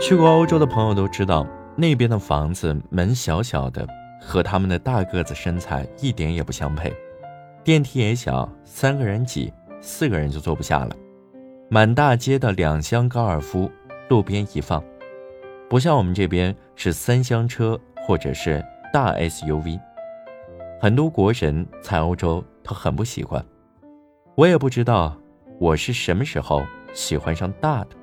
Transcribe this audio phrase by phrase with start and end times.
[0.00, 3.86] 去过欧洲的朋友都知道，那边的房子门小小的，
[4.18, 6.90] 和他们的大个子身材一点也不相配。
[7.62, 9.52] 电梯也小，三个人挤，
[9.82, 10.96] 四个人就坐不下了。
[11.68, 13.70] 满大街的两厢高尔夫，
[14.08, 14.82] 路边一放，
[15.68, 19.78] 不像我们这边是三厢车或者是大 SUV。
[20.80, 23.44] 很多国人在欧洲都很不习惯，
[24.34, 25.14] 我也不知道
[25.58, 26.62] 我是什么时候
[26.94, 27.99] 喜欢上大的。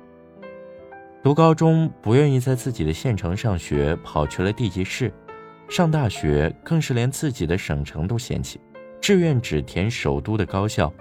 [1.20, 5.10] 读高中不愿意在自己的县城上学，跑去了地级市；
[5.68, 8.60] 上大学更是连自己的省城都嫌弃，
[9.00, 10.92] 志愿只填首都的高校。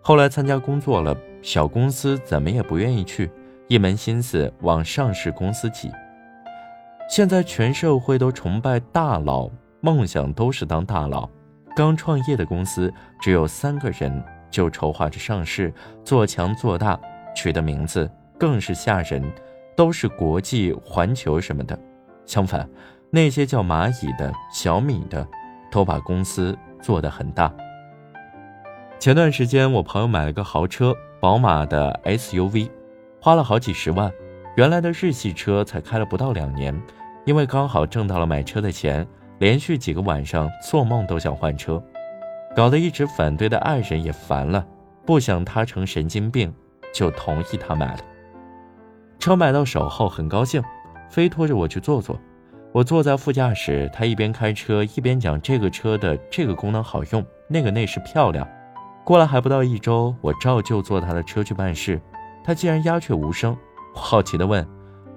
[0.00, 3.30] 后来参加工作了，小公司怎么也不愿意去，
[3.68, 5.88] 一门心思往上市公司挤。
[7.08, 9.50] 现在全社会都崇拜大佬。
[9.80, 11.28] 梦想都是当大佬，
[11.76, 15.70] 刚创业的公司只有三个人就筹划着上市，
[16.02, 16.98] 做强做大，
[17.36, 19.22] 取的名字更是吓人，
[19.76, 21.78] 都是国际、环球什么的。
[22.26, 22.68] 相反，
[23.10, 25.26] 那些叫蚂蚁的、小米的，
[25.70, 27.52] 都把公司做得很大。
[28.98, 32.70] 前段时间，我朋友买了个豪车，宝马的 SUV，
[33.20, 34.12] 花了好几十万。
[34.56, 36.80] 原来的日系车才开了不到两年，
[37.24, 39.06] 因为刚好挣到了买车的钱。
[39.40, 41.82] 连续几个晚上做梦都想换车，
[42.54, 44.64] 搞得一直反对的爱人也烦了，
[45.04, 46.54] 不想他成神经病，
[46.94, 47.98] 就同意他买了。
[49.24, 50.62] 车买到手后很高兴，
[51.08, 52.20] 非拖着我去坐坐。
[52.72, 58.46] 我坐在副驾驶，他一边开车一边讲这个车的这个功能好用，那个内饰漂亮。
[59.02, 61.98] 过了还不到一周，我照旧坐他的车去办事，
[62.44, 63.56] 他竟然鸦雀无声。
[63.94, 64.68] 我好奇地问：“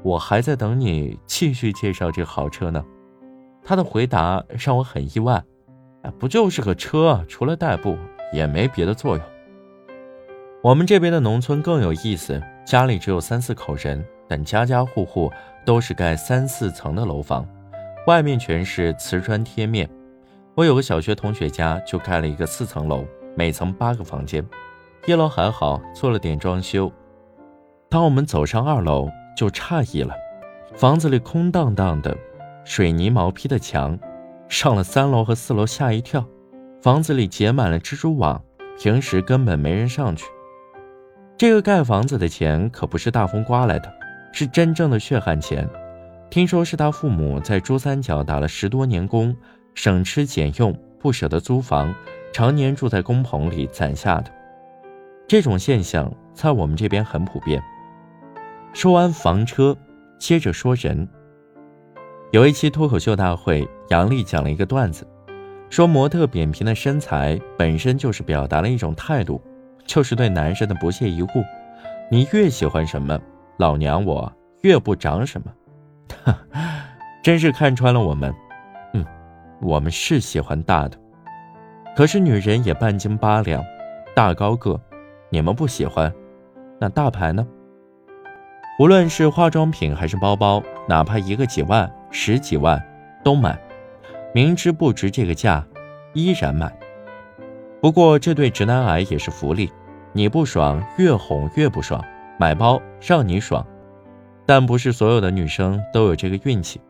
[0.02, 2.82] 我还在等你继续介绍这豪车呢。”
[3.62, 5.44] 他的回答让我很意外，
[6.18, 7.98] 不就是个车，除了代步
[8.32, 9.26] 也没别的作用。
[10.68, 15.32] 我们这边的农村更有意思，家里只有三四口人，但家家户户
[15.64, 17.48] 都是盖三四层的楼房，
[18.06, 19.90] 外面全是瓷砖贴面。
[20.56, 24.46] 我有个小学同学家就盖了一个四层楼，每层八个房间，
[25.06, 26.92] 一楼还好，做了点装修。
[27.90, 30.14] 当我们走上二楼，就诧异了，
[30.76, 32.14] 房子里空荡荡的。
[32.66, 33.98] 水泥毛坯的墙，
[34.50, 36.26] 上了三楼和四楼吓一跳，
[36.82, 38.44] 房子里结满了蜘蛛网，
[38.78, 40.26] 平时根本没人上去。
[41.38, 43.94] 这个盖房子的钱可不是大风刮来的，
[44.32, 45.70] 是真正的血汗钱。
[46.32, 49.36] 听说是他父母在珠三角打了十多年工，
[49.76, 51.94] 省吃俭用，不舍得租房，
[52.34, 54.32] 常年住在工棚里攒下的。
[55.28, 57.62] 这种现象在我们这边很普遍。
[58.74, 59.78] 说完房车，
[60.18, 61.08] 接着说人。
[62.32, 65.08] 有一期脱口秀大会，杨笠讲了一个段子，
[65.70, 69.40] 说模特扁平的身材本身就是表达了一种态度，
[69.88, 71.44] 就是对男人的不屑一顾。
[72.12, 73.20] 你越喜欢什么，
[73.58, 74.32] 老娘我
[74.62, 75.52] 越不长什么。
[77.24, 78.34] 真是看穿了我们。
[78.94, 79.06] 嗯，
[79.62, 80.98] 我们是喜欢大的，
[81.96, 83.64] 可是女人也半斤八两，
[84.16, 84.80] 大高个，
[85.30, 86.14] 你们不喜欢，
[86.80, 87.46] 那大牌呢？
[88.80, 91.92] 无论是化妆品还是包包，哪怕一个几万。
[92.10, 92.82] 十几万
[93.22, 93.60] 都买，
[94.34, 95.68] 明知不值这个价，
[96.14, 96.72] 依然买。
[97.88, 99.72] 不过这对直男癌也是福利，
[100.12, 102.04] 你不爽越哄越不爽，
[102.38, 103.66] 买包让你爽。
[104.46, 106.82] 但不是所有的女生都有这个运气。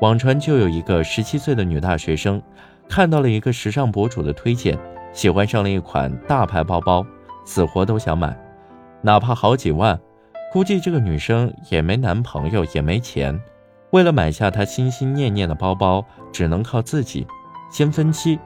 [0.00, 2.42] 网传就有一个十七岁的女大学生，
[2.88, 4.76] 看到了一个时尚博主的推荐，
[5.12, 7.06] 喜欢上了一款大牌包包，
[7.44, 8.36] 死活都想买，
[9.02, 9.96] 哪怕好几万。
[10.52, 13.40] 估计这个女生也没男朋友，也没钱。
[13.92, 17.24] 为了买下她心心念念的包包，只能靠自己，
[17.70, 18.40] 先分期，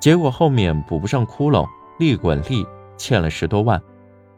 [0.00, 1.66] 结果后面补不上窟窿，
[1.98, 2.66] 利滚利
[2.96, 3.80] 欠了十多万，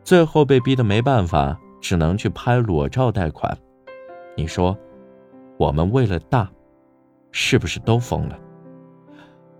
[0.04, 3.56] 最后被逼得没办法，只能去拍裸照贷款。
[4.36, 4.76] 你说，
[5.58, 6.48] 我们为了大，
[7.32, 8.38] 是不是都疯了？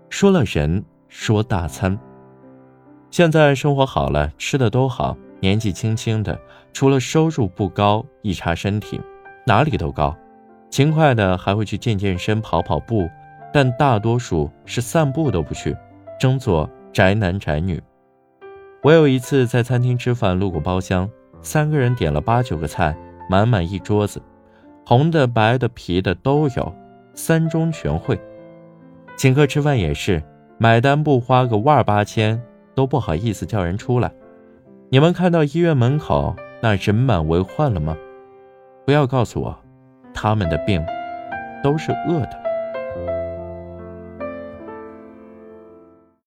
[0.09, 1.97] 说了人，说大餐。
[3.11, 6.39] 现在生活好了，吃的都好，年纪轻轻的，
[6.71, 9.01] 除了收入不高，一查身体，
[9.45, 10.15] 哪里都高。
[10.69, 13.09] 勤快的还会去健健身、跑跑步，
[13.53, 15.75] 但大多数是散步都不去，
[16.19, 17.81] 争做宅男宅女。
[18.83, 21.09] 我有一次在餐厅吃饭，路过包厢，
[21.41, 22.95] 三个人点了八九个菜，
[23.29, 24.21] 满满一桌子，
[24.85, 26.73] 红的、白的、皮的都有，
[27.13, 28.19] 三中全会。
[29.15, 30.21] 请客吃饭也是，
[30.57, 32.41] 买单不花个万八千
[32.75, 34.11] 都不好意思叫人出来。
[34.89, 37.97] 你们看到医院门口那人满为患了吗？
[38.85, 39.57] 不要告诉我。
[40.13, 40.83] 他们的病
[41.63, 42.46] 都是饿的。